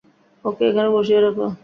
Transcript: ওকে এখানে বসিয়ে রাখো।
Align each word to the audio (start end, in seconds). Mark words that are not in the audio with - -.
ওকে 0.45 0.63
এখানে 0.69 0.89
বসিয়ে 0.95 1.19
রাখো। 1.21 1.45